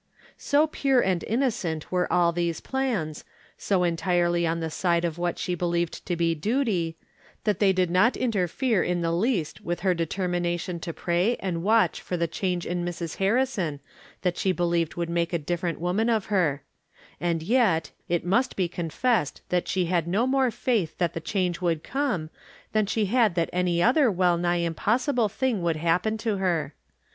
[0.39, 3.23] So pure and innocent were all these plans;
[3.55, 6.97] so entirely on the side of what she believed to be duty,
[7.43, 12.01] that they did not interfere in the least with her determination to pray and watch
[12.01, 13.17] for the change in Mrs.
[13.17, 13.79] Harrison,
[14.23, 16.63] that she believed would make a different woman of her;
[17.19, 21.61] and yet, it must be confessed, that she had no more faith that the change
[21.61, 22.31] would come,
[22.71, 26.73] than she had that any other weU nigh impossible thing would happen to her.